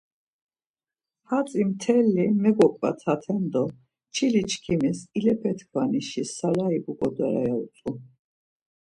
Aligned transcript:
Hatzi 1.29 1.61
mtelli 1.69 2.25
megoǩvataten 2.41 3.41
do 3.53 3.63
çili 4.13 4.41
çkimis 4.51 4.99
ilepe 5.17 5.51
tkvanişi 5.57 6.23
sarayi 6.35 6.79
buǩodare 6.83 7.43
ya 7.49 7.55
utzu. 7.63 7.91